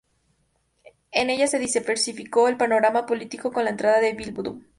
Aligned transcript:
En 1.11 1.29
ellas 1.29 1.51
se 1.51 1.59
diversificó 1.59 2.47
el 2.47 2.57
panorama 2.57 3.05
político 3.05 3.51
con 3.53 3.65
la 3.65 3.69
entrada 3.69 3.99
de 3.99 4.13
Bildu. 4.13 4.59